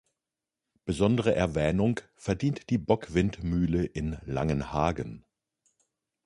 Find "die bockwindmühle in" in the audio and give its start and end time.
2.71-4.17